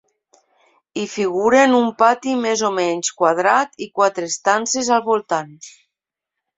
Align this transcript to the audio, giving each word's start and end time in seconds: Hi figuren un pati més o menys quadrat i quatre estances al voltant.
Hi 1.01 1.05
figuren 1.15 1.75
un 1.81 1.91
pati 2.01 2.35
més 2.47 2.65
o 2.71 2.73
menys 2.79 3.13
quadrat 3.23 3.87
i 3.89 3.93
quatre 4.01 4.33
estances 4.35 4.93
al 4.99 5.09
voltant. 5.15 5.57